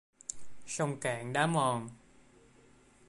Sông 0.67 0.99
cạn 0.99 1.33
đá 1.33 1.47
mòn 1.47 1.89